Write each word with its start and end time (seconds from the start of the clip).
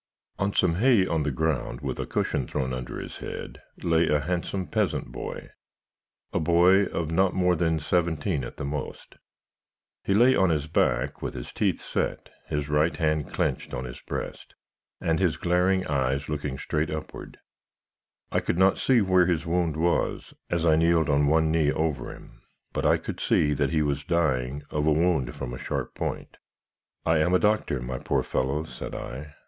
"On 0.39 0.51
some 0.51 0.77
hay 0.77 1.05
on 1.05 1.21
the 1.21 1.29
ground, 1.29 1.81
with 1.81 1.99
a 1.99 2.07
cushion 2.07 2.47
thrown 2.47 2.73
under 2.73 2.99
his 2.99 3.19
heady 3.19 3.59
lay 3.83 4.07
a 4.07 4.19
handsome 4.21 4.65
peasant 4.65 5.11
boy 5.11 5.49
a 6.33 6.39
boy 6.39 6.85
of 6.85 7.11
not 7.11 7.35
more 7.35 7.55
than 7.55 7.77
seventeen 7.77 8.43
at 8.43 8.57
the 8.57 8.65
most. 8.65 9.17
He 10.03 10.15
lay 10.15 10.35
on 10.35 10.49
his 10.49 10.65
back, 10.65 11.21
with 11.21 11.35
his 11.35 11.51
teeth 11.51 11.79
set, 11.79 12.31
his 12.47 12.67
right 12.67 12.97
hand 12.97 13.29
clenched 13.31 13.75
on 13.75 13.85
his 13.85 14.01
breast, 14.01 14.55
and 14.99 15.19
his 15.19 15.37
glaring 15.37 15.85
eyes 15.85 16.27
looking 16.27 16.57
straight 16.57 16.89
upward. 16.89 17.37
I 18.31 18.39
could 18.39 18.57
not 18.57 18.79
see 18.79 19.01
where 19.01 19.27
his 19.27 19.45
wound 19.45 19.77
was, 19.77 20.33
as 20.49 20.65
I 20.65 20.77
kneeled 20.77 21.11
on 21.11 21.27
one 21.27 21.51
knee 21.51 21.71
over 21.71 22.11
him; 22.11 22.41
but, 22.73 22.87
I 22.87 22.97
could 22.97 23.19
see 23.19 23.53
that 23.53 23.69
he 23.69 23.83
was 23.83 24.03
dying 24.03 24.63
of 24.71 24.87
a 24.87 24.91
wound 24.91 25.35
from 25.35 25.53
a 25.53 25.59
sharp 25.59 25.93
point. 25.93 26.37
"'I 27.05 27.17
am 27.19 27.33
a 27.35 27.39
doctor, 27.39 27.79
my 27.79 27.99
poor 27.99 28.23
fellow,' 28.23 28.63
said 28.63 28.95
I. 28.95 29.35